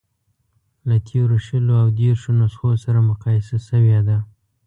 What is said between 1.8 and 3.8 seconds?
او دېرشو نسخو سره مقایسه